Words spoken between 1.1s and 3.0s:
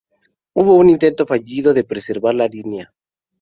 fallido de preservar la línea.